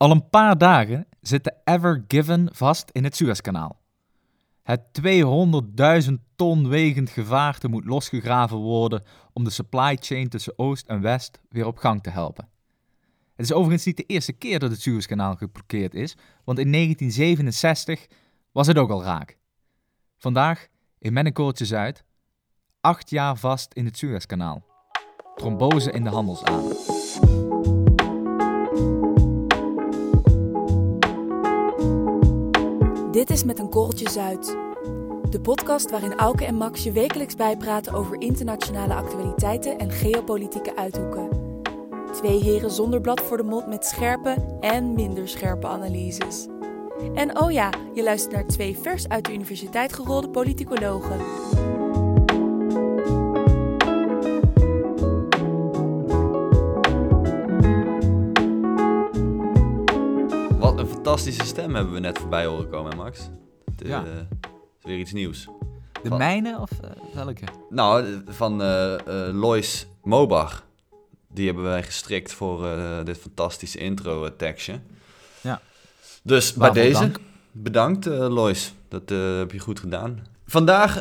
[0.00, 3.80] Al een paar dagen zit de Ever Given vast in het Suezkanaal.
[4.62, 4.80] Het
[6.08, 9.02] 200.000 ton wegend gevaarte moet losgegraven worden
[9.32, 12.48] om de supply chain tussen Oost en West weer op gang te helpen.
[13.34, 18.06] Het is overigens niet de eerste keer dat het Suezkanaal geblokkeerd is, want in 1967
[18.52, 19.38] was het ook al raak.
[20.16, 20.66] Vandaag
[20.98, 22.04] in Mennekoortje Zuid,
[22.80, 24.64] acht jaar vast in het Suezkanaal.
[25.36, 26.99] Trombose in de handelsader.
[33.20, 34.56] Dit is Met een Korreltje Zuid.
[35.30, 41.28] De podcast waarin Auke en Max je wekelijks bijpraten over internationale actualiteiten en geopolitieke uithoeken.
[42.12, 46.46] Twee heren zonder blad voor de mond met scherpe en minder scherpe analyses.
[47.14, 51.18] En oh ja, je luistert naar twee vers uit de universiteit gerolde politicologen.
[61.10, 63.18] Fantastische stem hebben we net voorbij horen komen, Max.
[63.76, 64.04] Het Ja.
[64.04, 65.48] is weer iets nieuws.
[66.02, 67.44] De Van- mijne of eh, welke?
[67.70, 68.94] Nou, eh, van eh,
[69.32, 70.64] Lois Mobach.
[71.28, 72.66] Die hebben wij gestrikt voor
[73.04, 74.80] dit fantastische intro-tekstje.
[75.40, 75.60] Ja.
[76.22, 77.18] Dus bij deze, dank.
[77.52, 78.72] bedankt Lois.
[78.88, 80.26] Dat heb je goed gedaan.
[80.46, 80.94] Vandaag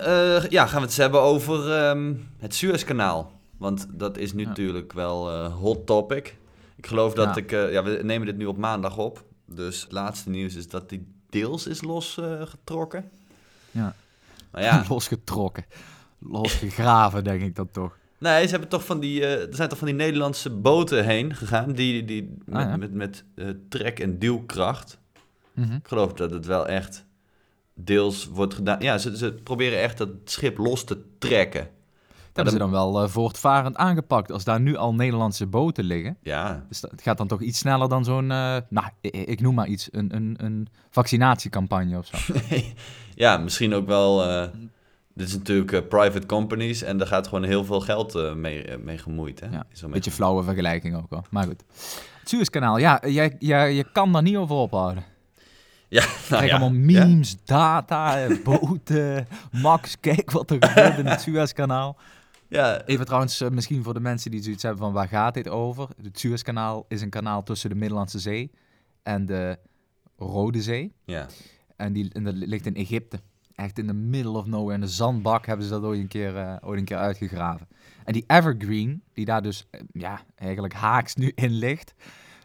[0.50, 3.32] ja, gaan we het hebben over ehm, het Suezkanaal.
[3.58, 4.48] Want dat is nu Ja.
[4.48, 6.36] natuurlijk wel hot topic.
[6.76, 7.42] Ik geloof dat Ja.
[7.42, 7.52] ik...
[7.72, 9.24] ja, we nemen dit nu op maandag op.
[9.54, 13.10] Dus het laatste nieuws is dat die deels is losgetrokken.
[13.72, 13.96] Ja.
[14.52, 15.66] Maar ja, Losgetrokken.
[16.20, 17.98] Losgegraven, denk ik dan toch.
[18.18, 21.36] Nee, ze hebben toch van die, eh, er zijn toch van die Nederlandse boten heen
[21.36, 22.78] gegaan, die, die met, Ah, ja.
[22.78, 24.98] met, met eh, trek- en duwkracht.
[25.54, 25.76] Mhm.
[25.76, 27.06] Ik geloof dat het wel echt
[27.74, 28.82] deels wordt gedaan.
[28.82, 31.70] Ja, ze, ze proberen echt dat schip los te trekken.
[32.44, 34.32] Dat hebben ze dan wel eh, voortvarend aangepakt.
[34.32, 36.18] Als daar nu al Nederlandse boten liggen.
[36.22, 39.42] Ja, Dus dat- het gaat dan toch iets sneller dan zo'n, eh, nou, ik, ik
[39.42, 42.34] noem maar iets, een, een, een vaccinatiecampagne of zo.
[43.16, 44.24] ja misschien ook wel.
[44.30, 44.48] eh,
[45.14, 49.40] dit is natuurlijk private companies en daar gaat gewoon heel veel geld mee, mee gemoeid.
[49.40, 49.48] Hè?
[49.52, 51.24] Ja, Is mee Beetje flauwe vergelijking ook wel.
[51.30, 51.64] Maar goed.
[52.20, 55.04] Het Suezkanaal, ja, jij, jij, je kan daar niet over ophouden.
[55.88, 56.50] Ja, nou ja.
[56.52, 59.28] allemaal memes, data, boten.
[59.52, 61.98] Max, kijk wat er gebeurt in het Suezkanaal.
[62.50, 62.86] Ja.
[62.86, 65.88] Even trouwens, eh, misschien voor de mensen die zoiets hebben van waar gaat dit over?
[66.02, 68.52] Het Suezkanaal is een kanaal tussen de Middellandse Zee
[69.04, 69.60] en de
[70.18, 70.94] Rode Zee.
[71.06, 71.28] ja.
[71.76, 73.20] En, die, en dat ligt in Egypte.
[73.56, 74.74] Echt in the middle of nowhere.
[74.74, 77.68] In de zandbak hebben ze dat ooit een keer, eh, ooit een keer uitgegraven.
[78.04, 81.94] En die Evergreen, die daar dus eh, ja, eigenlijk haaks nu in ligt.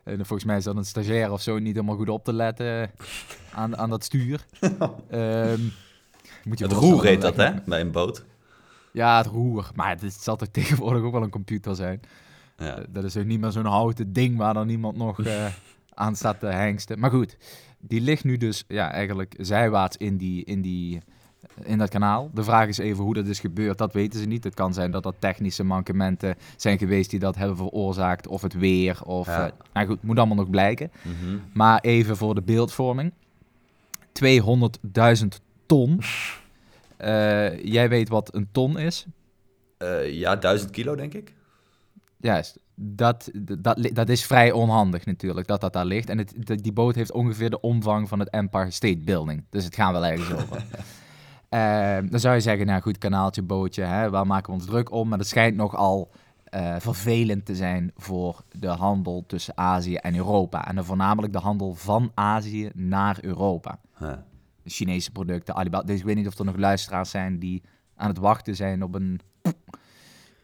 [0.05, 2.91] En volgens mij is dat een stagiair of zo niet helemaal goed op te letten
[3.53, 4.47] aan, aan dat stuur.
[5.11, 5.61] Ehm,
[6.45, 7.51] moet je Het roer heet dat, hè?
[7.67, 8.25] Bij een boot.
[8.95, 9.71] Ja, het roer.
[9.75, 12.01] Maar het, is- het zal toch tegenwoordig ook wel een computer zijn.
[12.59, 12.77] Ja.
[12.79, 15.47] Eh, Dat is ook niet meer zo'n houten ding waar dan niemand nog eh,
[15.95, 16.99] aan staat te hengsten.
[16.99, 17.37] Maar goed,
[17.81, 21.01] die ligt nu dus ja, eigenlijk zijwaarts in, die, in, die,
[21.63, 22.31] in dat kanaal.
[22.35, 24.45] De vraag is even hoe dat is gebeurd, dat weten ze niet.
[24.45, 28.27] Het kan zijn dat dat technische mankementen zijn geweest die dat hebben veroorzaakt.
[28.27, 29.27] Of het weer, of...
[29.27, 29.47] Ja.
[29.47, 30.91] eh, nou goed, moet allemaal nog blijken.
[31.03, 31.37] Mhm.
[31.53, 33.13] Maar even voor de beeldvorming.
[34.13, 35.27] 200.000
[35.67, 36.01] ton.
[36.97, 39.07] Eh, jij weet wat een ton is.
[39.79, 41.35] Eh, ja, duizend kilo, denk ik.
[42.17, 42.59] Juist.
[42.75, 46.09] Dat, dat, dat is vrij onhandig natuurlijk, dat dat daar ligt.
[46.09, 49.45] En het, die boot heeft ongeveer de omvang van het Empire State Building.
[49.51, 50.65] Dus het gaat wel ergens over.
[51.49, 54.91] Eh, dan zou je zeggen, nou goed, kanaaltje, bootje, hè, waar maken we ons druk
[54.91, 55.09] om?
[55.09, 56.11] Maar dat schijnt nogal
[56.45, 60.67] eh vervelend te zijn voor de handel tussen Azië en Europa.
[60.67, 63.79] En dan voornamelijk de handel van Azië naar Europa.
[63.99, 64.13] Huh.
[64.65, 65.85] Chinese producten, Alibaba.
[65.87, 67.63] Dus ik weet niet of er nog luisteraars zijn die
[67.97, 69.21] aan het wachten zijn op een...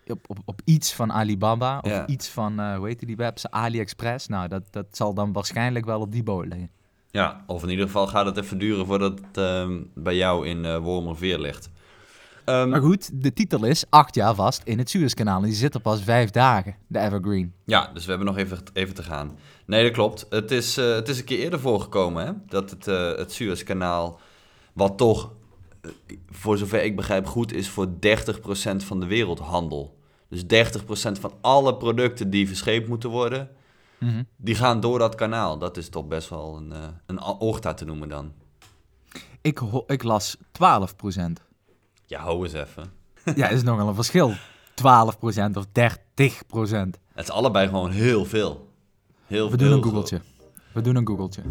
[0.07, 2.07] Op, op, op iets van Alibaba of Ja.
[2.07, 4.27] iets van, eh hoe heet die website, AliExpress.
[4.27, 6.71] Nou, dat, dat zal dan waarschijnlijk wel op die boot liggen.
[7.11, 10.65] Ja, of in ieder geval gaat het even duren voordat het ehm, bij jou in
[10.65, 11.71] eh Wormerveer ligt.
[12.51, 15.41] Ehm, Maar goed, de titel is acht jaar vast in het Suezkanaal.
[15.41, 17.53] En die zit er pas vijf dagen, de Evergreen.
[17.65, 19.39] ja, dus we hebben nog even, even te gaan.
[19.67, 20.27] Nee, dat klopt.
[20.31, 22.33] Het is, eh, het is een keer eerder voorgekomen hè?
[22.47, 24.21] dat het, eh, het Suezkanaal,
[24.73, 25.33] wat toch,
[25.81, 25.91] eh,
[26.31, 29.99] voor zover ik begrijp, goed is voor 30% van de wereldhandel.
[30.29, 33.49] Dus 30% van alle producten die verscheept moeten worden,
[33.99, 34.23] Mhm.
[34.37, 35.59] die gaan door dat kanaal.
[35.59, 36.73] Dat is toch best wel een,
[37.07, 38.33] een te noemen dan.
[39.41, 40.97] ik, ik las 12
[42.11, 42.93] Ja, hou eens even.
[43.37, 44.33] ja, is nogal een verschil.
[44.33, 44.35] 12%
[45.55, 45.71] of 30%
[47.15, 48.69] Het is allebei gewoon heel veel.
[49.27, 50.21] Heel We veel doen een googeltje.
[50.73, 51.43] We doen een googeltje.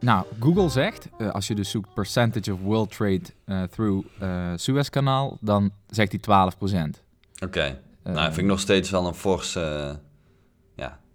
[0.00, 4.52] Nou, Google zegt, eh, als je dus zoekt percentage of world trade eh, through uh,
[4.56, 7.02] Suezkanaal, dan zegt hij 12 procent.
[7.44, 7.80] Oké.
[8.02, 9.98] nou, vind ik nog steeds wel een forse...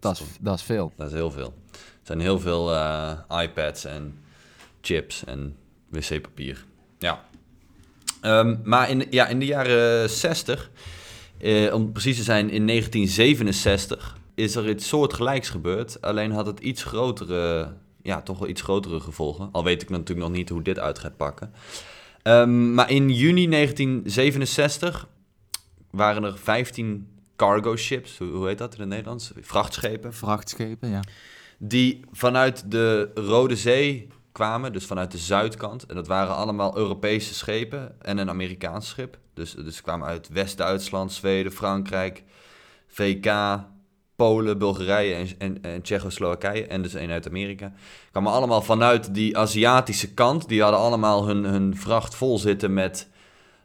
[0.06, 0.92] dat is, dat is veel.
[0.96, 1.54] Dat is heel veel.
[1.72, 2.70] Er zijn heel veel
[3.42, 4.18] iPads en
[4.82, 5.56] chips en
[5.90, 6.66] wc-papier.
[7.00, 7.24] Ja.
[8.22, 10.72] Um, maar in, ja, in de jaren 60,
[11.72, 16.02] om precies te zijn in 1967, is er iets soortgelijks gebeurd.
[16.02, 17.74] Alleen had het iets grotere
[18.06, 19.50] ja, toch wel iets grotere gevolgen.
[19.52, 21.54] Al weet ik natuurlijk nog niet hoe dit uit gaat pakken.
[22.24, 25.08] Um, maar in juni 1967
[25.92, 29.32] waren er 15 cargo ships, hoe heet dat in het Nederlands?
[29.40, 30.14] Vrachtschepen.
[30.14, 31.00] Vrachtschepen, ja.
[31.58, 35.86] Die vanuit de Rode Zee kwamen, dus vanuit de zuidkant.
[35.86, 39.18] En dat waren allemaal Europese schepen en een Amerikaans schip.
[39.34, 42.24] Dus, dus kwamen uit West-Duitsland, Zweden, Frankrijk,
[42.88, 43.60] VK,
[44.16, 47.74] Polen, Bulgarije en, en, en Tsjechoslowakije en dus één uit Amerika.
[48.12, 50.48] Kwamen allemaal vanuit die Aziatische kant.
[50.48, 53.10] Die hadden allemaal hun, hun vracht vol zitten met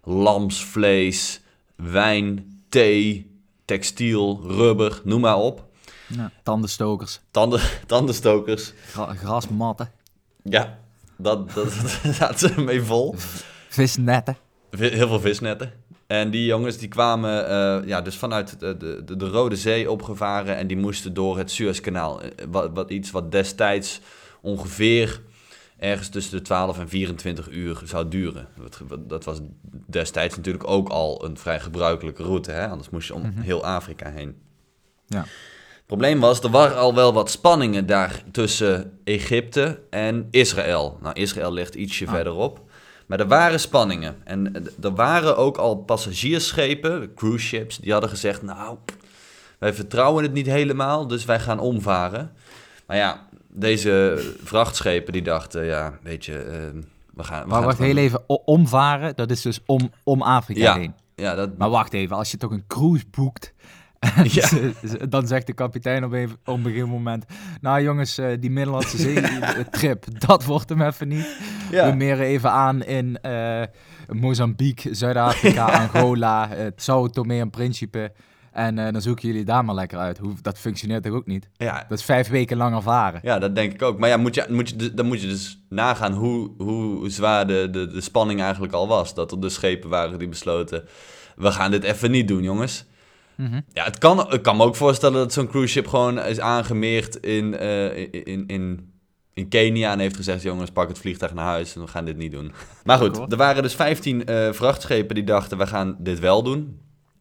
[0.04, 1.40] lamsvlees,
[1.76, 3.29] wijn, thee,
[3.70, 5.64] textiel, rubber, noem maar op.
[6.06, 7.20] Ja, tandenstokers.
[7.30, 8.72] Tanden, tandenstokers.
[8.94, 9.90] grasmatten.
[10.42, 10.78] Ja,
[11.16, 11.64] dat, dat,
[12.02, 13.14] dat zaten ze mee vol.
[13.68, 14.36] Visnetten.
[14.70, 15.72] Heel veel visnetten.
[16.06, 20.56] En die jongens die kwamen uh, ja, dus vanuit de, de, de, Rode Zee opgevaren
[20.56, 22.22] en die moesten door het Suezkanaal.
[22.22, 24.00] Eh, wat, wat, iets wat destijds
[24.40, 25.20] ongeveer
[25.80, 28.48] ergens tussen de 12 en 24 uur zou duren.
[28.98, 29.40] Dat was
[29.86, 32.68] destijds natuurlijk ook al een vrij gebruikelijke route, hè?
[32.68, 33.40] anders moest je om mhm.
[33.40, 34.36] heel Afrika heen.
[35.06, 35.20] Ja.
[35.20, 40.98] Het probleem was, er waren al wel wat spanningen daar tussen Egypte en Israël.
[41.02, 42.12] Nou, Israël ligt ietsje ah.
[42.12, 42.60] verderop.
[43.06, 44.16] Maar er waren spanningen.
[44.24, 48.78] En er waren ook al passagiersschepen, cruise ships, die hadden gezegd: Nou,
[49.58, 52.32] wij vertrouwen het niet helemaal, dus wij gaan omvaren.
[52.86, 56.82] Maar ja, deze vrachtschepen die dachten: Ja, weet je, uh,
[57.14, 57.42] we gaan.
[57.42, 60.94] We maar wacht heel even, omvaren, dat is dus om, om Afrika ja, heen.
[61.14, 61.58] Ja, dat...
[61.58, 63.52] Maar wacht even, als je toch een cruise boekt
[64.24, 64.48] Ja.
[65.08, 67.24] dan zegt de kapitein op een, op een gegeven moment...
[67.60, 71.36] Nou jongens, eh, die Middellandse Zee-trip, dat wordt hem even niet.
[71.70, 73.62] We meren even aan in uh,
[74.08, 78.12] Mozambique, Zuid-Afrika, Angola, uh, Sao Tome en Principe.
[78.52, 80.18] En dan zoeken jullie daar maar lekker uit.
[80.18, 81.48] Hoe, dat functioneert toch ook niet?
[81.56, 81.84] Ja.
[81.88, 83.20] Dat is vijf weken lang ervaren.
[83.22, 83.98] Ja, dat denk ik ook.
[83.98, 87.68] Maar ja, moet je, moet je, dan moet je dus nagaan hoe, hoe zwaar de,
[87.70, 89.14] de, de spanning eigenlijk al was.
[89.14, 90.84] Dat er dus schepen waren die besloten...
[91.36, 92.84] We gaan dit even niet doen, jongens.
[93.34, 93.60] Mhm.
[93.72, 97.16] Ja, het kan, ik kan me ook voorstellen dat zo'n cruise ship gewoon is aangemeerd
[97.16, 98.92] in, uh, in, in,
[99.34, 102.16] in Kenia en heeft gezegd: jongens, pak het vliegtuig naar huis en we gaan dit
[102.16, 102.52] niet doen.
[102.84, 106.42] Maar goed, er waren dus 15 uh, eh, vrachtschepen die dachten: we gaan dit wel
[106.42, 106.80] doen.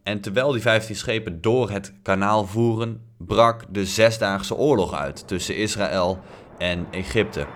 [0.09, 5.55] En terwijl die 15 schepen door het kanaal voeren, brak de Zesdaagse Oorlog uit tussen
[5.55, 6.19] Israël
[6.57, 7.47] en Egypte.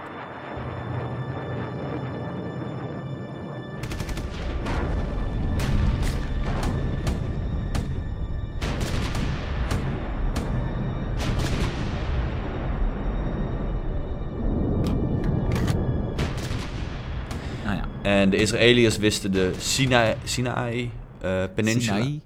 [18.01, 20.91] En de Israëliërs wisten de Sinai, Sinai
[21.23, 22.21] uh, Peninsula, Sinai,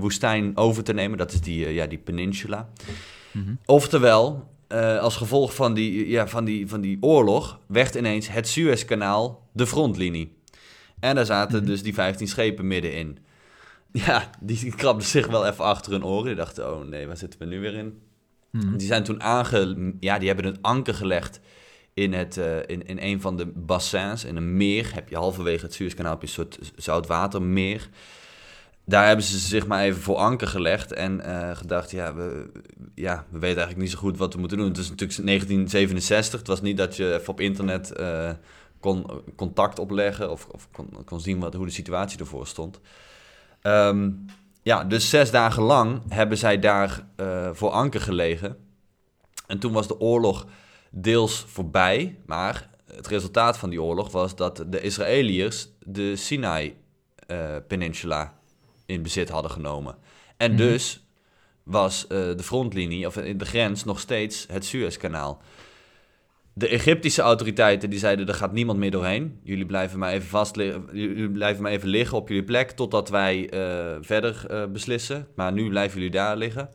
[0.00, 1.18] woestijn over te nemen.
[1.18, 2.68] Dat is die, uh, ja, die peninsula.
[3.32, 8.28] Mm Oftewel, uh, als gevolg van die, ja, van, die, van die oorlog werd ineens
[8.28, 10.36] het Suezkanaal de frontlinie.
[11.00, 11.70] En daar zaten mm -hmm.
[11.70, 13.18] dus die 15 schepen middenin.
[13.92, 16.26] Ja, die krabden zich wel even achter hun oren.
[16.26, 17.98] Die dachten, oh nee, waar zitten we nu weer in?
[18.50, 19.94] Mm Die zijn toen aange...
[20.00, 21.40] Ja, die hebben een anker gelegd
[21.94, 25.64] in, het, uh, in, in een van de bassins, in een meer, heb je halverwege
[25.64, 27.88] het Suezkanaal een soort zoutwatermeer.
[28.90, 32.50] Daar hebben ze zich maar even voor anker gelegd en uh, gedacht, ja we,
[32.94, 34.68] ja, we weten eigenlijk niet zo goed wat we moeten doen.
[34.68, 38.30] Het is natuurlijk 1967, het was niet dat je even op internet uh,
[38.80, 39.06] kon
[39.36, 42.80] contact opleggen of, of kon, kon zien wat, hoe de situatie ervoor stond.
[43.62, 44.24] Um,
[44.62, 47.06] ja, dus zes dagen lang hebben zij daar
[47.52, 48.56] voor anker gelegen.
[49.46, 50.46] En toen was de oorlog
[50.90, 52.18] deels voorbij.
[52.26, 58.38] Maar het resultaat van die oorlog was dat de Israëliërs de Sinai-peninsula
[58.90, 59.96] in bezit hadden genomen.
[60.36, 60.60] En mhm.
[60.60, 61.04] dus
[61.62, 65.42] was uh, de frontlinie, of de grens, nog steeds het Suezkanaal.
[66.52, 69.40] De Egyptische autoriteiten die zeiden, er gaat niemand meer doorheen.
[69.42, 73.52] Jullie blijven maar even vast jullie blijven maar even liggen op jullie plek totdat wij
[73.54, 75.26] uh, verder uh, beslissen.
[75.34, 76.70] Maar nu blijven jullie daar liggen.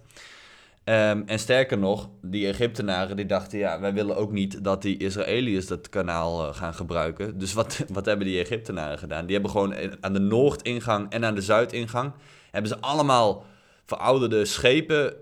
[0.89, 4.97] Um, en sterker nog, die Egyptenaren die dachten, ja, wij willen ook niet dat die
[4.97, 7.37] Israëliërs dat kanaal uh, gaan gebruiken.
[7.37, 9.25] Dus wat, wat hebben die Egyptenaren gedaan?
[9.25, 12.11] Die hebben gewoon aan de noordingang en aan de zuidingang,
[12.51, 13.45] hebben ze allemaal
[13.85, 15.13] verouderde schepen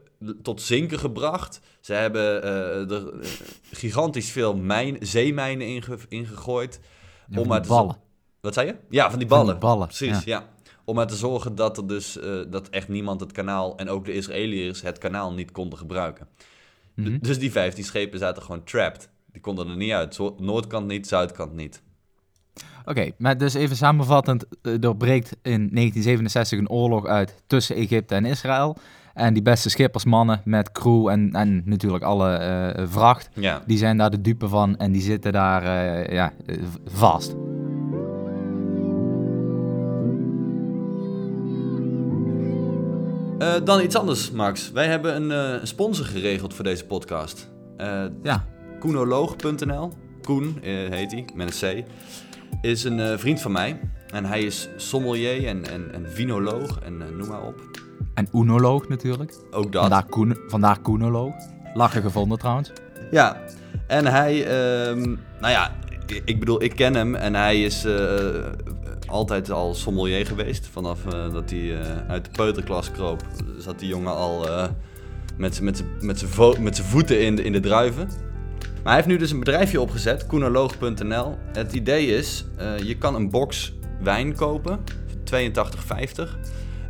[0.41, 1.59] tot zinken gebracht.
[1.79, 3.29] Ze hebben eh, er eh,
[3.71, 6.79] gigantisch veel mijn, zeemijnen inge, ingegooid.
[7.29, 7.95] Ja, om zo- ballen.
[8.41, 8.75] Wat zei je?
[8.89, 9.53] Ja, van die Van ballen.
[9.53, 10.39] die ballen, Precies, ja.
[10.39, 10.47] ja.
[10.85, 14.05] Om maar te zorgen dat er dus eh, dat echt niemand het kanaal en ook
[14.05, 16.27] de Israëliërs het kanaal niet konden gebruiken.
[16.95, 17.17] Mhm.
[17.21, 19.09] Dus die 15 schepen zaten gewoon trapped.
[19.31, 20.19] Die konden er niet uit.
[20.37, 21.81] Noordkant niet, zuidkant niet.
[22.85, 28.15] Oké, maar dus even samenvattend, eh, er breekt in 1967 een oorlog uit tussen Egypte
[28.15, 28.77] en Israël.
[29.13, 33.63] En die beste schippersmannen met crew en, en natuurlijk alle eh, vracht, Ja.
[33.67, 36.33] die zijn daar de dupe van en die zitten daar eh, ja,
[36.85, 37.35] vast.
[43.39, 44.71] Eh, dan iets anders, Max.
[44.71, 47.49] Wij hebben een eh, sponsor geregeld voor deze podcast.
[47.77, 48.45] Eh Ja,
[48.79, 49.91] Koenoloog.nl.
[50.21, 51.87] Koen heet hij, met een C.
[52.61, 53.79] Is een vriend van mij.
[54.13, 57.61] En hij is sommelier en, en, en vinoloog en noem maar op.
[58.13, 59.33] en oenoloog natuurlijk.
[59.51, 59.81] Ook dat.
[59.81, 61.33] Vandaar, koen, vandaar koenoloog.
[61.73, 62.71] Lachen gevonden trouwens.
[63.11, 63.37] Ja,
[63.87, 65.01] en hij, ehm,
[65.39, 65.71] nou ja,
[66.25, 67.85] ik- bedoel, ik ken hem en hij is
[69.07, 70.67] altijd al sommelier geweest.
[70.67, 73.21] Vanaf eh, dat hij eh, uit de peuterklas kroop,
[73.57, 74.67] zat die jongen al eh,
[75.37, 75.55] met
[76.19, 78.07] zijn voeten in de, in de druiven.
[78.57, 81.37] Maar hij heeft nu dus een bedrijfje opgezet, koenoloog.nl.
[81.53, 82.45] Het idee is,
[82.83, 84.79] je kan een box wijn kopen,
[85.23, 86.29] 82,50.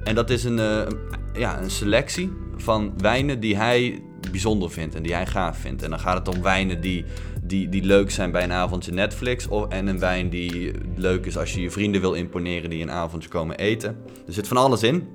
[0.03, 0.88] En dat is een-
[1.34, 4.01] ja, een selectie van wijnen die hij
[4.32, 5.84] bijzonder vindt en die hij gaaf vindt.
[5.84, 7.05] En dan gaat het om wijnen die,
[7.53, 9.48] die, die leuk zijn bij een avondje Netflix.
[9.48, 12.91] Of, en een wijn die leuk is als je je vrienden wil imponeren die een
[12.91, 13.98] avondje komen eten.
[14.27, 15.07] Er zit van alles in.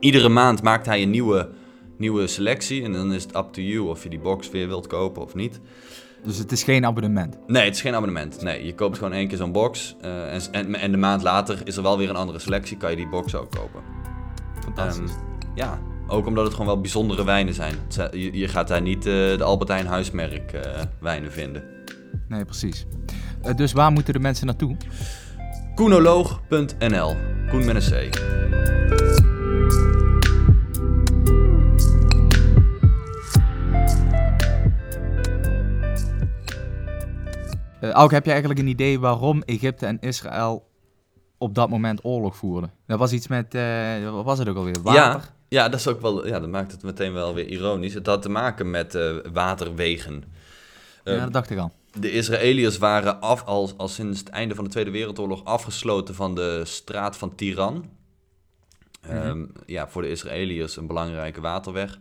[0.00, 1.48] Iedere maand maakt hij een nieuwe,
[1.96, 2.82] nieuwe selectie.
[2.82, 5.34] En dan is het up to you of je die box weer wilt kopen of
[5.34, 5.60] niet.
[6.22, 7.38] Dus het is geen abonnement.
[7.46, 8.42] Nee, het is geen abonnement.
[8.42, 9.96] Nee, je koopt gewoon één keer zo'n box.
[10.00, 12.76] eh, en, en, en de maand later is er wel weer een andere selectie.
[12.76, 13.82] Kan je die box ook kopen.
[14.60, 15.10] Fantastisch.
[15.10, 17.74] Ehm, ja, ook omdat het gewoon wel bijzondere wijnen zijn.
[18.10, 21.62] Je, je gaat daar niet eh, de Albert Heijn huismerk eh, wijnen vinden.
[22.28, 22.86] Nee, precies.
[23.42, 24.76] Eh, dus waar moeten de mensen naartoe?
[25.74, 27.16] Koenoloog.nl
[27.50, 28.16] Koen met een C.
[38.10, 40.68] Heb je eigenlijk een idee waarom Egypte en Israël
[41.38, 42.70] op dat moment oorlog voerden?
[42.86, 43.56] Dat was iets met,
[44.12, 44.82] wat was het ook alweer?
[44.82, 45.00] Water?
[45.00, 46.26] Ja, ja, dat is ook wel.
[46.26, 47.94] Ja, dat maakt het meteen wel weer ironisch.
[47.94, 50.24] Het had te maken met eh, waterwegen.
[51.04, 51.72] Ja, Eh, dat dacht ik al.
[52.00, 56.34] De Israëliërs waren af, al, al sinds het einde van de Tweede Wereldoorlog afgesloten van
[56.34, 57.90] de straat van Tiran.
[59.00, 61.98] Ehm, ja, voor de Israëliërs een belangrijke waterweg.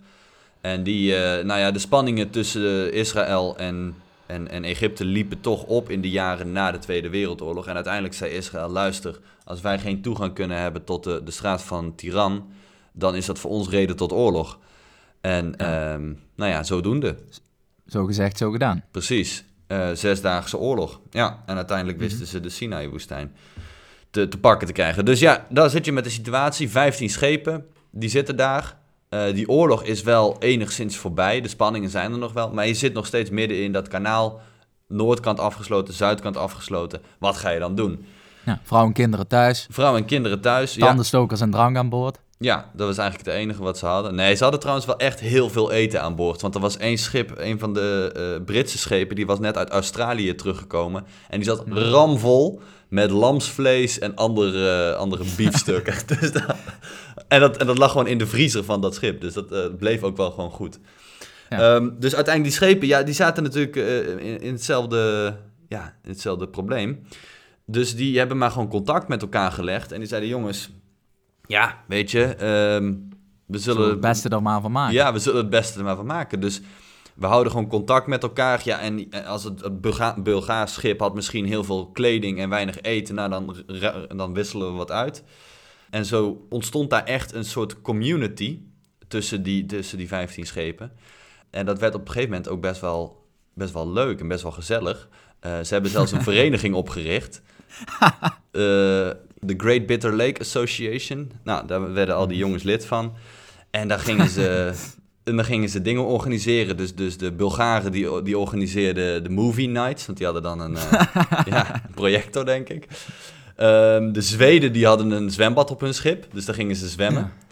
[0.61, 5.63] En die, eh, nou ja, de spanningen tussen Israël en, en, en Egypte liepen toch
[5.63, 7.67] op in de jaren na de Tweede Wereldoorlog.
[7.67, 11.63] En uiteindelijk zei Israël, luister, als wij geen toegang kunnen hebben tot de, de straat
[11.63, 12.45] van Tiran,
[12.97, 14.59] dan is dat voor ons reden tot oorlog.
[15.21, 15.93] En Ja.
[15.93, 17.15] ehm, nou ja, zodoende.
[17.87, 18.83] Zo gezegd, zo gedaan.
[18.91, 19.43] Precies.
[19.67, 20.99] Eh, zesdaagse oorlog.
[21.09, 23.35] Ja, en uiteindelijk wisten ze de Sinai-woestijn
[24.09, 25.05] te, te pakken te krijgen.
[25.05, 26.69] Dus ja, daar zit je met de situatie.
[26.69, 28.77] 15 schepen, die zitten daar.
[29.09, 31.41] Eh, die oorlog is wel enigszins voorbij.
[31.41, 32.51] De spanningen zijn er nog wel.
[32.53, 34.41] Maar je zit nog steeds midden in dat kanaal.
[34.87, 37.01] Noordkant afgesloten, zuidkant afgesloten.
[37.19, 38.05] Wat ga je dan doen?
[38.47, 40.73] Ja, vrouwen en kinderen thuis, Vrouwen en kinderen thuis.
[40.73, 42.19] Ja, tandenstokers en drank aan boord.
[42.37, 44.15] ja, dat was eigenlijk het enige wat ze hadden.
[44.15, 46.41] Nee, ze hadden trouwens wel echt heel veel eten aan boord.
[46.41, 49.69] Want er was één schip, een van de eh, Britse schepen, die was net uit
[49.69, 51.05] Australië teruggekomen.
[51.29, 55.93] En die zat ramvol met lamsvlees en andere, andere biefstukken.
[56.19, 56.55] dus dat,
[57.27, 59.21] en, dat, en dat lag gewoon in de vriezer van dat schip.
[59.21, 60.79] Dus dat eh, bleef ook wel gewoon goed.
[61.49, 61.75] Ja.
[61.75, 65.33] Ehm, dus uiteindelijk die schepen, ja, die zaten natuurlijk eh, in, in, hetzelfde,
[65.67, 67.03] ja, in hetzelfde probleem.
[67.69, 69.91] Dus die hebben maar gewoon contact met elkaar gelegd.
[69.91, 70.69] En die zeiden, jongens,
[71.45, 72.93] ja, weet je, ehm,
[73.45, 74.93] we Zullen het beste er maar van maken.
[74.93, 76.39] ja, we zullen het beste er maar van maken.
[76.39, 76.61] Dus
[77.13, 78.61] we houden gewoon contact met elkaar.
[78.63, 82.49] Ja, en eh, als het, het Bulga Bulgaars schip had misschien heel veel kleding en
[82.49, 83.55] weinig eten, nou dan,
[84.17, 85.23] dan wisselen we wat uit.
[85.89, 88.59] En zo ontstond daar echt een soort community
[89.07, 90.91] tussen die, tussen die 15 schepen.
[91.49, 94.43] En dat werd op een gegeven moment ook best wel, best wel leuk en best
[94.43, 95.09] wel gezellig.
[95.39, 97.41] Eh, ze hebben zelfs een vereniging opgericht.
[98.51, 98.63] Eh,
[99.39, 101.31] De Great Bitter Lake Association.
[101.43, 103.13] Nou, daar werden al die jongens lid van.
[103.71, 104.73] En daar gingen ze,
[105.23, 106.77] en dan gingen ze dingen organiseren.
[106.77, 110.05] Dus, dus de Bulgaren die, die organiseerden de movie nights.
[110.05, 112.87] Want die hadden dan een eh, ja, projector, denk ik.
[113.55, 116.25] Ehm, de Zweden die hadden een zwembad op hun schip.
[116.33, 117.21] Dus daar gingen ze zwemmen.
[117.21, 117.47] Ja.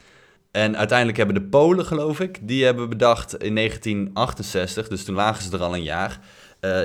[0.56, 5.44] En uiteindelijk hebben de Polen, geloof ik, die hebben bedacht in 1968, dus toen lagen
[5.44, 6.20] ze er al een jaar.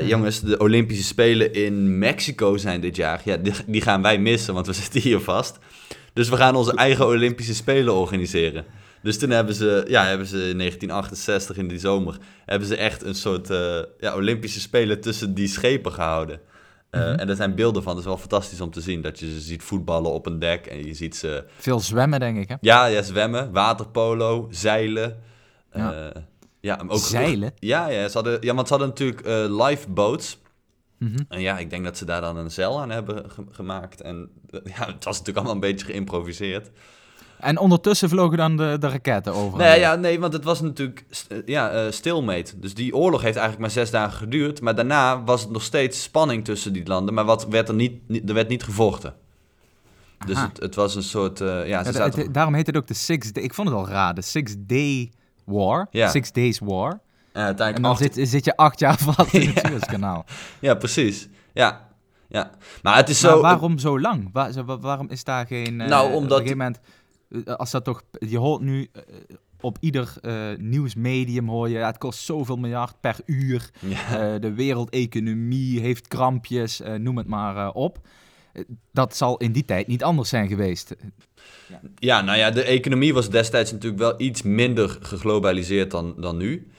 [0.01, 3.21] Eh, Jongens, de Olympische Spelen in Mexico zijn dit jaar.
[3.25, 5.59] Ja, die, die gaan wij missen, want we zitten hier vast.
[6.13, 8.65] Dus we gaan onze eigen Olympische Spelen organiseren.
[9.03, 13.03] Dus toen hebben ze, ja, hebben ze in 1968 in die zomer, hebben ze echt
[13.05, 16.37] een soort eh, ja, Olympische Spelen tussen die schepen gehouden.
[16.91, 17.19] Eh, Mhm.
[17.19, 19.41] En er zijn beelden van, het is wel fantastisch om te zien, dat je ze
[19.41, 22.55] ziet voetballen op een dek en je ziet ze, Veel zwemmen, denk ik, hè?
[22.61, 25.17] ja, ja zwemmen, waterpolo, zeilen.
[25.75, 26.13] Ja.
[26.61, 27.53] Ja, ook Zeilen?
[27.59, 30.39] Ja, ja, ze hadden, ja, want ze hadden natuurlijk eh lifeboats.
[30.99, 31.19] Mhm.
[31.29, 34.01] En ja, ik denk dat ze daar dan een zeil aan hebben ge- gemaakt.
[34.01, 36.71] En eh, ja, het was natuurlijk allemaal een beetje geïmproviseerd.
[37.39, 39.59] En ondertussen vlogen dan de, de raketten over.
[39.59, 42.55] Nee, ja, nee, want het was natuurlijk eh, ja, stilmeet.
[42.57, 44.61] Dus die oorlog heeft eigenlijk maar zes dagen geduurd.
[44.61, 47.15] Maar daarna was het nog steeds spanning tussen die landen.
[47.15, 49.15] Maar wat werd er niet, niet- er werd niet gevochten.
[50.27, 52.21] Dus het, het was een soort, ja, ze Ja, zaten...
[52.23, 53.43] het- daarom heet het ook de Six Day.
[53.45, 55.13] Ik vond het al raar, de Six Day
[55.51, 55.87] War.
[55.91, 56.09] Ja.
[56.09, 56.91] Six Days War.
[56.91, 57.01] ja,
[57.33, 59.67] En uiteindelijk dan acht- zit, zit je acht jaar vast in het.
[59.67, 60.25] Suezkanaal.
[60.61, 61.29] Ja, precies.
[61.53, 61.89] Ja,
[62.29, 62.51] ja.
[62.83, 63.41] Maar het is Maar zo...
[63.41, 64.29] waarom zo lang?
[64.33, 65.81] Waar- waarom is daar geen...
[65.81, 66.81] eh, Nou, Op omdat- een gegeven moment,
[67.47, 68.03] eh, als dat toch...
[68.19, 69.03] Je hoort nu eh,
[69.61, 71.79] op ieder eh, nieuwsmedium hoor je...
[71.79, 73.71] Ja, het kost zoveel miljard per uur.
[73.81, 73.99] Ja.
[74.35, 77.99] Eh, de wereldeconomie heeft krampjes, eh, noem het maar eh, op.
[78.93, 80.95] Dat zal in die tijd niet anders zijn geweest.
[81.99, 86.71] Ja, nou ja, de economie was destijds natuurlijk wel iets minder geglobaliseerd dan, dan nu.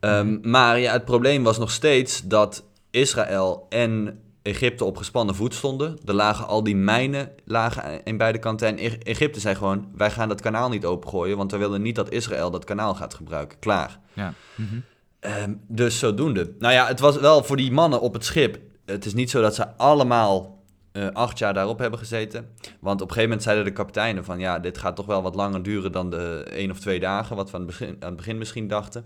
[0.00, 5.54] Ehm, Maar ja, het probleem was nog steeds dat Israël en Egypte op gespannen voet
[5.54, 5.98] stonden.
[6.04, 8.78] Er lagen al die mijnen lagen in beide kanten.
[8.78, 11.36] En Egypte zei gewoon, wij gaan dat kanaal niet opengooien...
[11.36, 13.58] want we willen niet dat Israël dat kanaal gaat gebruiken.
[13.58, 13.98] Klaar.
[14.12, 14.34] Ja.
[14.54, 14.74] Mhm.
[15.20, 16.52] Ehm, dus zodoende.
[16.58, 18.58] Nou ja, het was wel voor die mannen op het schip.
[18.86, 20.61] Het is niet zo dat ze allemaal
[20.92, 22.48] eh, acht jaar daarop hebben gezeten.
[22.80, 24.38] Want op een gegeven moment zeiden de kapiteinen van...
[24.38, 27.36] ja, dit gaat toch wel wat langer duren dan de één of twee dagen...
[27.36, 29.04] wat we aan het begin, aan het begin misschien dachten.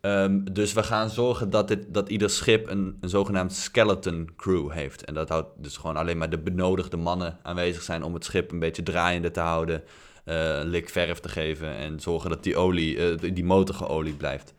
[0.00, 4.70] Ehm, dus we gaan zorgen dat, dit, dat ieder schip een, een zogenaamd skeleton crew
[4.70, 5.04] heeft.
[5.04, 8.02] En dat houdt dus gewoon alleen maar de benodigde mannen aanwezig zijn...
[8.02, 9.82] om het schip een beetje draaiende te houden...
[10.24, 14.54] een lik verf te geven en zorgen dat die olie, eh, die motor geolied blijft.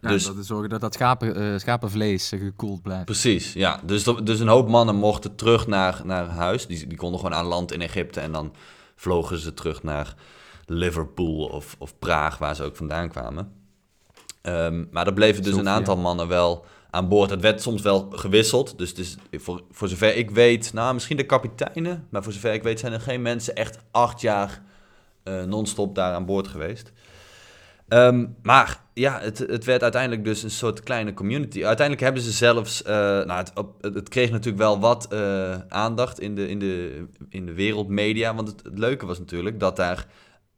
[0.00, 3.04] Ja, Dus- dat is zorgen dat dat schapen, eh, schapenvlees eh, gekoeld blijft.
[3.04, 3.80] Precies, ja.
[3.84, 6.66] Dus, dus een hoop mannen mochten terug naar, naar huis.
[6.66, 8.54] Die, die konden gewoon aan land in Egypte en dan
[8.96, 10.14] vlogen ze terug naar
[10.66, 13.52] Liverpool of, of Praag, waar ze ook vandaan kwamen.
[14.42, 17.30] Ehm, maar er bleven dus een aantal mannen wel aan boord.
[17.30, 18.78] Het werd soms wel gewisseld.
[18.78, 22.52] Dus het is, voor, voor zover ik weet, nou misschien de kapiteinen, maar voor zover
[22.52, 24.62] ik weet zijn er geen mensen echt acht jaar
[25.22, 26.92] eh, non-stop daar aan boord geweest.
[27.88, 31.64] Ehm, maar ja, het, het werd uiteindelijk dus een soort kleine community.
[31.64, 36.20] Uiteindelijk hebben ze zelfs, eh, nou, het, op- het, kreeg natuurlijk wel wat eh, aandacht
[36.20, 38.34] in de, in, de, in de wereldmedia.
[38.34, 40.06] Want het, het leuke was natuurlijk dat daar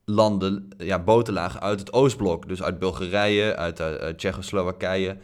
[0.05, 2.49] landen, ja, boten lagen uit het Oostblok.
[2.49, 5.17] Dus uit Bulgarije, uit, eh, uit Tsjechoslowakije,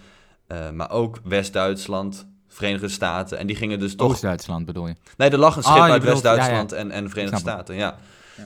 [0.72, 3.38] maar ook West-Duitsland, Verenigde Staten.
[3.38, 4.10] En die gingen dus toch...
[4.10, 4.94] Oost-Duitsland bedoel je?
[5.16, 6.82] Nee, er lag een schip Ah, uit West-Duitsland ja, ja.
[6.82, 7.38] en, en Verenigde.
[7.38, 7.98] Staten, ja.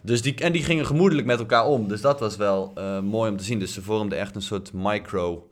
[0.03, 1.88] Dus die, en die gingen gemoedelijk met elkaar om.
[1.88, 3.59] Dus dat was wel eh, mooi om te zien.
[3.59, 5.48] Dus ze vormden echt een soort micro,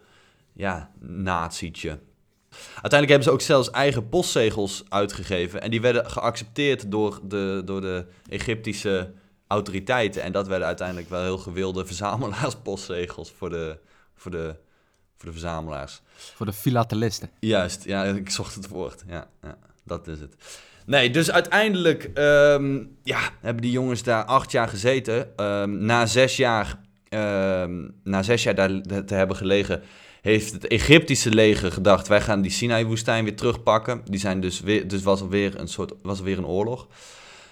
[0.53, 0.91] ja.
[2.51, 5.63] Uiteindelijk hebben ze ook zelfs eigen postzegels uitgegeven.
[5.63, 9.13] En die werden geaccepteerd door de, door de Egyptische
[9.47, 10.23] autoriteiten.
[10.23, 13.79] En dat werden uiteindelijk wel heel gewilde verzamelaarsppostzegels voor de,
[14.15, 14.57] voor de,
[15.17, 16.01] voor de verzamelaars.
[16.17, 17.31] Voor de filatelisten.
[17.41, 19.05] Juist, ja, ik zocht het woord.
[19.09, 20.35] Ja, ja dat is het.
[20.87, 25.37] Nee, dus uiteindelijk ehm, ja, hebben die jongens daar acht jaar gezeten.
[25.37, 29.83] Ehm, na zes jaar, ehm, na zes jaar daar te hebben gelegen,
[30.23, 34.01] heeft het Egyptische leger gedacht: wij gaan die Sinai-woestijn weer terugpakken.
[34.05, 36.87] Die zijn dus weer, dus was er weer een soort, was er weer een oorlog.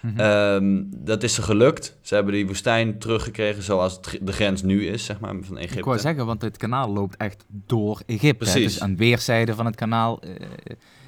[0.04, 0.20] Mhm.
[0.20, 1.96] Ehm, dat is ze gelukt.
[2.00, 5.78] Ze hebben die woestijn teruggekregen zoals de grens nu is, zeg maar, van Egypte.
[5.78, 8.34] Ik wou zeggen, want het kanaal loopt echt door Egypte.
[8.44, 8.72] Precies.
[8.72, 10.30] Dus aan weerszijden van het kanaal eh,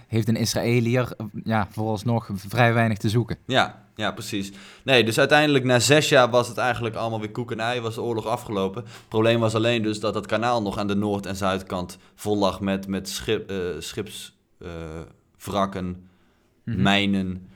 [0.08, 3.36] heeft een Israëliër eh, ja, vooralsnog vrij weinig te zoeken.
[3.46, 4.52] Ja, ja, precies.
[4.84, 7.94] Nee, dus uiteindelijk na zes jaar was het eigenlijk allemaal weer koek en ei, was
[7.94, 8.82] de oorlog afgelopen.
[8.82, 12.36] Het probleem was alleen dus dat het kanaal nog aan de noord- en zuidkant vol
[12.38, 16.08] lag met, met schip, eh, schipswrakken,
[16.64, 16.82] Mhm.
[16.82, 17.48] mijnen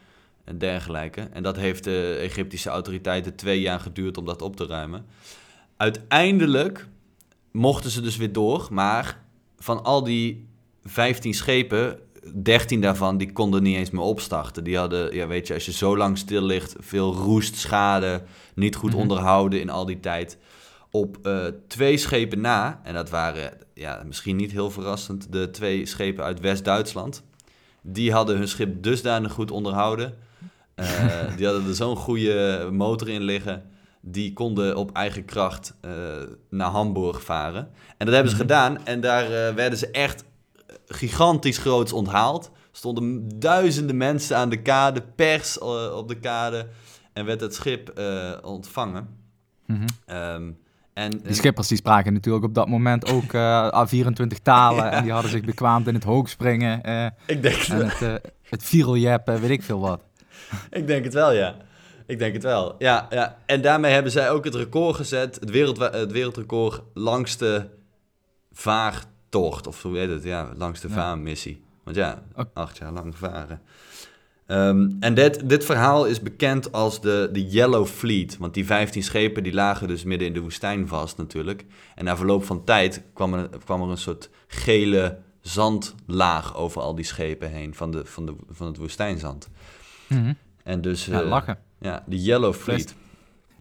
[0.51, 1.21] en dergelijke.
[1.21, 5.07] En dat heeft de Egyptische autoriteiten twee jaar geduurd om dat op te ruimen.
[5.77, 6.87] Uiteindelijk
[7.51, 9.23] mochten ze dus weer door, maar
[9.59, 10.49] van al die
[10.85, 11.99] 15 schepen,
[12.43, 14.65] 13 daarvan, die konden niet eens meer opstarten.
[14.65, 18.23] Die hadden, ja weet je, als je zo lang stil ligt, veel roest, schade,
[18.55, 19.01] niet goed Mhm.
[19.01, 20.39] onderhouden in al die tijd.
[20.91, 25.87] Op eh, twee schepen na, en dat waren ja, misschien niet heel verrassend, de twee
[25.87, 27.23] schepen uit West-Duitsland.
[27.83, 30.15] Die hadden hun schip dusdanig goed onderhouden.
[30.81, 33.63] Eh, die hadden er zo'n goede motor in liggen.
[34.01, 35.91] Die konden op eigen kracht eh,
[36.51, 37.69] naar Hamburg varen.
[37.97, 38.47] En dat hebben ze Mhm.
[38.47, 38.85] gedaan.
[38.87, 40.25] En daar eh, werden ze echt
[40.87, 42.51] gigantisch groots onthaald.
[42.73, 45.59] Stonden duizenden mensen aan de kade, pers
[45.95, 46.67] op de kade.
[47.13, 48.01] En werd het schip
[48.45, 49.09] ontvangen.
[49.67, 49.87] Mhm.
[50.07, 50.51] Ehm,
[50.95, 55.13] En, Die schippers die spraken natuurlijk op dat moment ook eh 24 talen en die
[55.13, 58.63] hadden zich bekwaamd in het hoogspringen eh, ik, denk het, en het, uh, het
[59.41, 60.01] weet ik veel wat.
[60.71, 61.57] ik denk het wel, ja.
[62.07, 62.75] Ik denk het wel.
[62.79, 63.39] Ja, ja.
[63.47, 67.69] En daarmee hebben zij ook het record gezet, het, wereld, het wereldrecord langste
[68.53, 70.23] vaartocht, of hoe heet het?
[70.23, 70.95] Ja, langste Ja.
[70.95, 71.63] vaarmissie.
[71.85, 73.63] Want ja, acht jaar lang varen.
[74.47, 78.37] Ehm, en dit, dit verhaal is bekend als de, de Yellow Fleet.
[78.39, 81.65] Want die 15 schepen die lagen dus midden in de woestijn vast natuurlijk.
[81.95, 86.95] En na verloop van tijd kwam er, kwam er een soort gele zandlaag over al
[86.95, 89.49] die schepen heen van, de, van, de, van het woestijnzand.
[90.11, 90.33] Mhm.
[90.65, 91.59] En dus Ja, eh, lachen.
[91.79, 92.95] ja, de Yellow Fleet.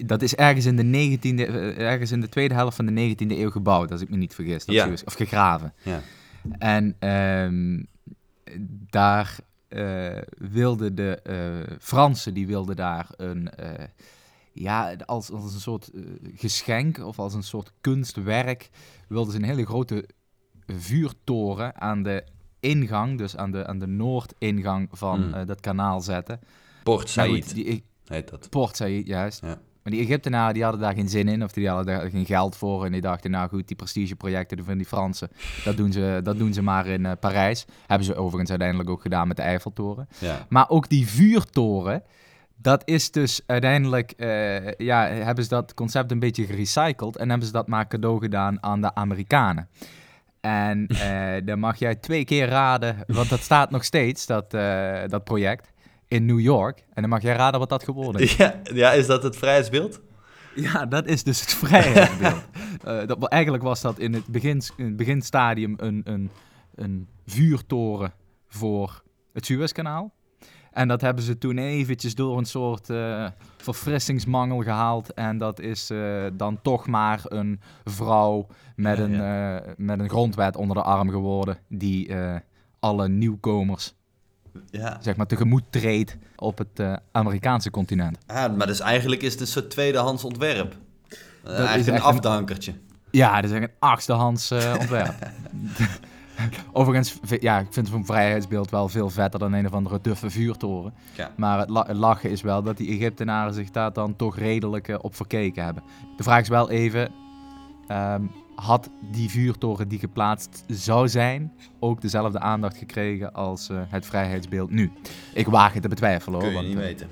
[0.05, 3.37] Dat is ergens in, de 19e, eh, ergens in de tweede helft van de 19e
[3.39, 4.65] eeuw gebouwd, als ik me niet vergis.
[4.65, 4.85] Dat Ja.
[4.85, 5.73] is- Of gegraven.
[5.83, 6.01] Ja.
[6.57, 7.83] En ehm,
[8.89, 11.21] daar eh, wilden de
[11.79, 13.49] Fransen, die wilden daar een,
[14.53, 15.91] ja, als, als een soort
[16.35, 18.69] geschenk of als een soort kunstwerk,
[19.07, 20.05] wilden ze een hele grote
[20.67, 22.23] vuurtoren aan de
[22.59, 25.33] ingang, dus aan de, aan de noordingang van Mm.
[25.33, 26.39] eh, dat kanaal zetten.
[26.83, 28.49] Port Nou goed, Said die, heet dat.
[28.49, 29.41] Port Said, juist.
[29.41, 29.57] Ja.
[29.83, 32.55] Maar die Egyptenaren die hadden daar geen zin in, of die hadden daar geen geld
[32.55, 32.85] voor.
[32.85, 35.29] En die dachten, nou goed, die prestigeprojecten van die Fransen,
[35.63, 37.65] dat doen ze, dat doen ze maar in eh, Parijs.
[37.87, 40.07] Hebben ze overigens uiteindelijk ook gedaan met de Eiffeltoren.
[40.17, 40.45] Ja.
[40.49, 42.03] Maar ook die vuurtoren,
[42.55, 47.47] dat is dus uiteindelijk, eh, ja, hebben ze dat concept een beetje gerecycled en hebben
[47.47, 49.67] ze dat maar cadeau gedaan aan de Amerikanen.
[50.41, 55.01] En eh, dan mag jij twee keer raden, want dat staat nog steeds, dat, eh,
[55.07, 55.71] dat project,
[56.07, 56.85] in New York.
[56.93, 58.35] En dan mag jij raden wat dat geworden is.
[58.35, 60.01] Ja, ja, is dat het vrijheidsbeeld?
[60.55, 62.47] Ja, dat is dus het vrijheidsbeeld.
[62.79, 66.29] Eh, dat, eigenlijk was dat in het, begin, in het beginstadium een, een,
[66.75, 68.13] een vuurtoren
[68.47, 70.13] voor het Suezkanaal.
[70.71, 73.25] En dat hebben ze toen eventjes door een soort eh,
[73.57, 75.13] verfrissingsmangel gehaald.
[75.13, 79.21] En dat is eh, dan toch maar een vrouw met, Ja, een,
[79.61, 81.57] eh, met een grondwet onder de arm geworden.
[81.67, 82.11] Die
[82.79, 83.93] alle nieuwkomers
[84.69, 84.97] Ja.
[85.01, 88.17] zeg maar, tegemoet treedt op het Amerikaanse continent.
[88.27, 90.75] Ah, maar dus eigenlijk is het een soort tweedehands ontwerp.
[91.09, 91.17] Is
[91.51, 92.73] eigenlijk een echt een- afdankertje.
[93.11, 95.13] Ja, dat is echt een achtstehands eh ontwerp.
[96.71, 100.93] Overigens, ja, ik vind het vrijheidsbeeld wel veel vetter dan een of andere duffe vuurtoren.
[101.15, 101.31] Ja.
[101.35, 104.87] Maar het, la- het lachen is wel dat die Egyptenaren zich daar dan toch redelijk
[104.87, 105.83] eh, op verkeken hebben.
[106.17, 107.09] De vraag is wel even,
[107.87, 108.21] ehm,
[108.55, 114.69] had die vuurtoren die geplaatst zou zijn ook dezelfde aandacht gekregen als eh, het vrijheidsbeeld
[114.71, 114.91] nu?
[115.33, 116.51] Ik waag het te betwijfelen hoor.
[116.51, 117.07] Kun je want, niet eh, weten.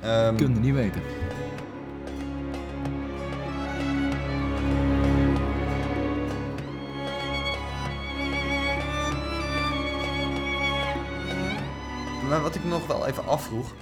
[0.00, 1.00] Ehm, Kun je niet weten.
[12.30, 13.74] Maar wat ik nog wel even afvroeg.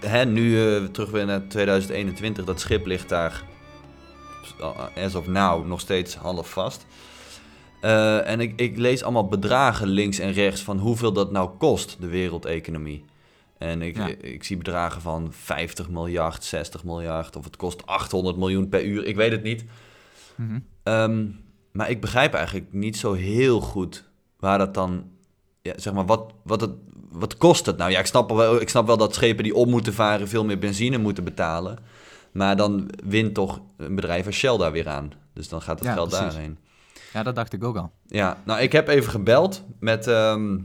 [0.00, 3.44] Hè, nu eh, terug weer naar 2021, dat schip ligt daar
[4.96, 6.86] as of now nog steeds half vast.
[7.80, 11.96] Eh, en ik, ik lees allemaal bedragen links en rechts van hoeveel dat nou kost,
[12.00, 13.04] de wereldeconomie.
[13.58, 14.06] En ik, Ja.
[14.06, 19.04] ik zie bedragen van 50 miljard, 60 miljard, of het kost 800 miljoen per uur,
[19.04, 19.64] ik weet het niet.
[20.34, 20.58] Mhm.
[20.82, 21.26] Ehm,
[21.72, 24.04] maar ik begrijp eigenlijk niet zo heel goed
[24.38, 25.10] waar dat dan,
[25.62, 26.70] ja, zeg maar, wat, wat, het,
[27.10, 27.90] wat kost het nou?
[27.90, 30.58] Ja, ik snap, wel, ik snap wel dat schepen die om moeten varen veel meer
[30.58, 31.78] benzine moeten betalen.
[32.32, 35.12] Maar dan wint toch een bedrijf als Shell daar weer aan.
[35.32, 36.32] Dus dan gaat het Ja, geld precies.
[36.32, 36.58] daarheen.
[37.12, 37.90] Ja, dat dacht ik ook al.
[38.06, 40.58] Ja, nou, ik heb even gebeld met ehm,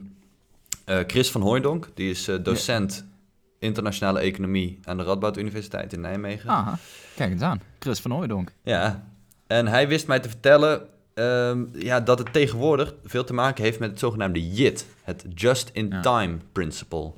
[0.85, 1.89] eh, Chris van Hooijdonk.
[1.93, 3.05] Die is eh, docent
[3.59, 6.49] internationale economie aan de Radboud Universiteit in Nijmegen.
[6.49, 6.77] Aha,
[7.15, 7.61] kijk eens aan.
[7.79, 8.51] Chris van Hooijdonk.
[8.63, 9.03] Ja,
[9.47, 10.81] en hij wist mij te vertellen
[11.17, 16.37] ehm, ja, dat het tegenwoordig veel te maken heeft met het zogenaamde JIT, het Just-in-Time
[16.51, 17.11] Principle.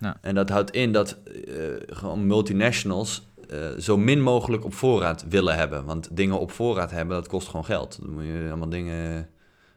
[0.00, 0.16] Ja.
[0.20, 5.56] En dat houdt in dat eh, gewoon multinationals eh, zo min mogelijk op voorraad willen
[5.56, 5.84] hebben.
[5.84, 7.98] Want dingen op voorraad hebben, dat kost gewoon geld.
[8.00, 9.28] Dan moet je allemaal dingen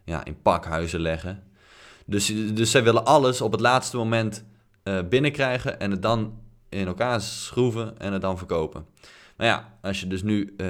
[0.04, 1.44] ja, in pakhuizen leggen.
[2.06, 4.44] Dus, dus zij willen alles op het laatste moment
[4.84, 6.34] eh, binnenkrijgen en het dan
[6.70, 8.86] in elkaar schroeven en het dan verkopen.
[9.36, 10.68] Maar ja, als je dus nu eh,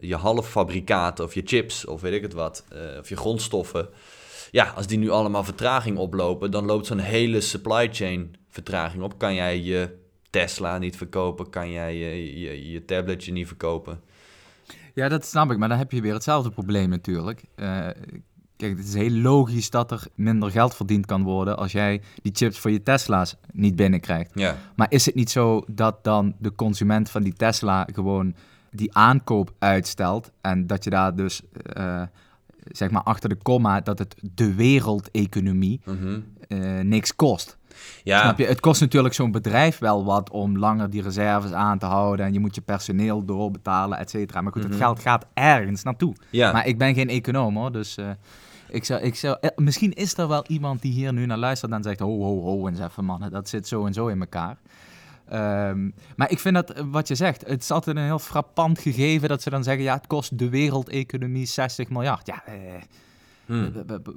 [0.00, 3.88] je halffabrikaten of je chips of weet ik het wat, eh, of je grondstoffen,
[4.50, 9.18] ja, als die nu allemaal vertraging oplopen, dan loopt zo'n hele supply chain vertraging op.
[9.18, 9.98] Kan jij je
[10.30, 11.50] Tesla niet verkopen?
[11.50, 14.00] Kan jij je, je, je tabletje niet verkopen?
[14.94, 17.42] Ja, dat snap ik, maar dan heb je weer hetzelfde probleem natuurlijk.
[17.54, 17.88] Eh,
[18.56, 22.32] kijk, het is heel logisch dat er minder geld verdiend kan worden als jij die
[22.34, 24.30] chips voor je Tesla's niet binnenkrijgt.
[24.34, 28.34] Ja, Maar is het niet zo dat dan de consument van die Tesla gewoon
[28.70, 32.02] die aankoop uitstelt en dat je daar dus, eh,
[32.64, 36.20] zeg maar achter de komma, dat het de wereldeconomie mhm.
[36.48, 37.58] eh, niks kost?
[38.02, 38.44] Ja, Snap je?
[38.46, 42.26] Het kost natuurlijk zo'n bedrijf wel wat om langer die reserves aan te houden.
[42.26, 44.40] En je moet je personeel doorbetalen, et cetera.
[44.40, 44.70] Maar goed, Mhm.
[44.70, 46.14] het geld gaat ergens naartoe.
[46.30, 46.52] ja.
[46.52, 48.10] Maar ik ben geen econoom hoor, dus eh,
[48.70, 51.72] ik zou, ik zou, eh, misschien is er wel iemand die hier nu naar luistert
[51.72, 54.56] en zegt, ho, ho, ho, eens even mannen, dat zit zo en zo in elkaar.
[55.28, 58.78] Ehm, maar ik vind dat, eh, wat je zegt, het is altijd een heel frappant
[58.78, 62.26] gegeven dat ze dan zeggen, ja, het kost de wereldeconomie 60 miljard.
[62.26, 62.54] Ja, eh,
[63.46, 63.70] Hm.
[63.86, 64.10] b-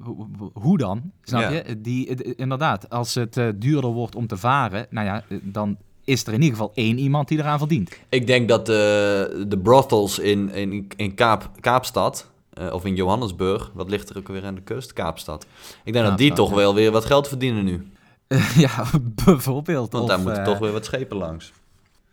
[0.54, 1.12] hoe- dan?
[1.24, 1.50] Snap Ja.
[1.50, 1.82] je?
[1.82, 6.34] Die, eh, inderdaad, als het duurder wordt om te varen, nou ja, dan is er
[6.34, 7.98] in ieder geval één iemand die eraan verdient.
[8.10, 13.72] Ik denk dat de, de brothels in, in, in Kaap, Kaapstad, eh, of in Johannesburg,
[13.74, 14.93] wat ligt er ook weer aan de kust?
[14.93, 15.45] Kaapstad.
[15.84, 16.56] Ik denk dat die toch ja.
[16.56, 17.91] wel weer wat geld verdienen nu.
[18.65, 18.86] ja,
[19.26, 19.91] bijvoorbeeld.
[19.91, 21.52] Want Of, daar moeten eh, toch weer wat schepen langs.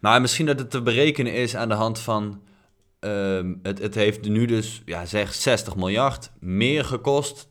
[0.00, 2.40] Nou, en misschien dat het te berekenen is aan de hand van...
[2.98, 7.48] ehm, het, het heeft nu dus, ja, zeg 60 miljard meer gekost...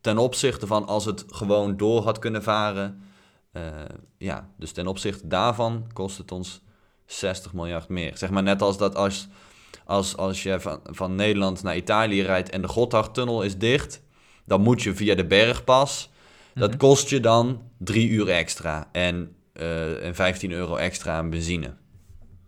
[0.00, 3.02] ten opzichte van als het gewoon door had kunnen varen.
[3.52, 3.62] Eh,
[4.18, 6.60] ja, dus ten opzichte daarvan kost het ons
[7.06, 8.16] 60 miljard meer.
[8.16, 9.28] Zeg maar net als dat als,
[9.84, 12.50] als, als je van, van Nederland naar Italië rijdt...
[12.50, 14.02] en de Gotthardtunnel is dicht...
[14.46, 16.12] dan moet je via de bergpas...
[16.54, 16.78] Dat Mhm.
[16.78, 21.74] kost je dan drie uur extra en, eh, en 15 euro extra aan benzine.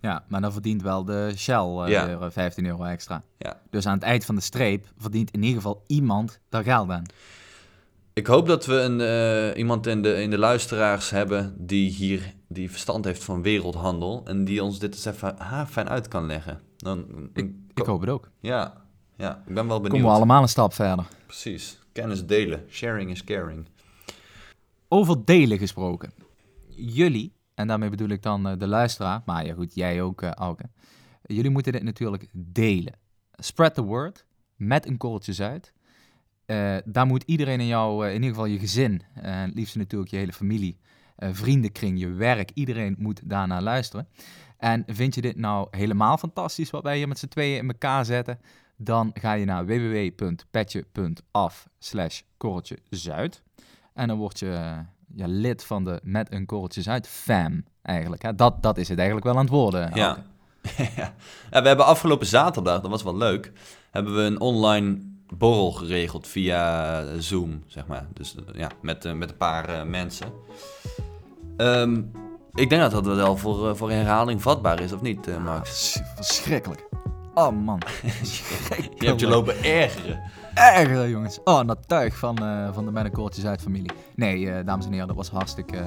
[0.00, 2.06] Ja, maar dan verdient wel de Shell Ja.
[2.06, 3.22] weer eh, 15 euro extra.
[3.38, 3.60] Ja.
[3.70, 7.02] Dus aan het eind van de streep verdient in ieder geval iemand daar geld aan.
[8.12, 12.34] Ik hoop dat we een, eh, iemand in de, in de luisteraars hebben die hier
[12.48, 15.36] die verstand heeft van wereldhandel en die ons dit eens even
[15.68, 16.60] fijn uit kan leggen.
[16.76, 18.30] Dan, Ik hoop het ook.
[18.40, 18.84] Ja,
[19.16, 19.92] ja, ik ben wel benieuwd.
[19.92, 21.06] Komen we allemaal een stap verder.
[21.26, 21.78] Precies.
[21.92, 22.64] Kennis delen.
[22.68, 23.66] Sharing is caring.
[24.88, 26.12] Over delen gesproken.
[26.68, 30.30] Jullie, en daarmee bedoel ik dan eh, de luisteraar, maar ja goed, jij ook, eh
[30.30, 30.64] Auke.
[31.22, 32.92] Jullie moeten dit natuurlijk delen.
[33.32, 35.72] Spread the word, met een korreltje zuid.
[36.46, 40.10] Eh, daar moet iedereen in jou, in ieder geval je gezin, en het liefst natuurlijk
[40.10, 40.78] je hele familie,
[41.16, 44.08] eh, vriendenkring, je werk, iedereen moet daarnaar luisteren.
[44.58, 48.04] En vind je dit nou helemaal fantastisch wat wij hier met z'n tweeën in elkaar
[48.04, 48.38] zetten?
[48.76, 53.42] Dan ga je naar www.petje.af slash korreltje zuid.
[53.94, 58.22] En dan word je ja, lid van de Met een Korreltje Zuid fam eigenlijk.
[58.22, 58.34] Hè?
[58.34, 59.90] Dat, dat is het eigenlijk wel aan het worden.
[59.94, 60.24] Ja.
[61.50, 63.52] We hebben afgelopen zaterdag, dat was wel leuk,
[63.90, 64.98] hebben we een online
[65.34, 68.06] borrel geregeld via Zoom, zeg maar.
[68.12, 70.32] Dus eh, ja, met, eh, met een paar eh, mensen.
[71.56, 72.02] Ehm,
[72.56, 75.92] ik denk dat dat wel voor, eh, voor herhaling vatbaar is, of niet, eh, Max?
[75.92, 76.88] Sch- Verschrikkelijk.
[77.34, 77.80] Oh man.
[78.98, 80.20] Je hebt je lopen ergeren.
[80.54, 81.40] Erger jongens.
[81.44, 83.90] Oh, en dat tuig van, eh, van de Korreltje Zuid familie.
[84.14, 85.82] Nee, dames en heren, dat was hartstikke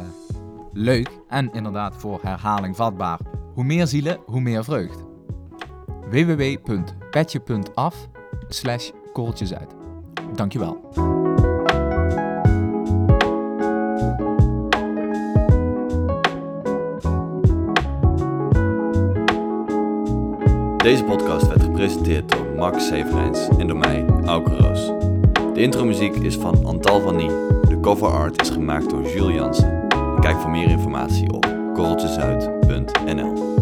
[0.73, 1.09] leuk.
[1.29, 3.19] En inderdaad voor herhaling vatbaar.
[3.53, 5.03] Hoe meer zielen, hoe meer vreugd.
[6.09, 7.95] www.petje.af
[8.47, 9.75] slash korreltje zuid.
[10.35, 10.89] Dankjewel.
[20.89, 24.85] Deze podcast werd gepresenteerd door Max Severijns en door mij, Auke Roos.
[25.53, 27.27] De intromuziek is van Antal van Nie.
[27.67, 29.87] De cover art is gemaakt door Jules Jansen.
[30.19, 33.58] Kijk voor meer informatie op korreltjezuid.nl